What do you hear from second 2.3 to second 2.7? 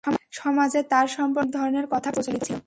ছিল।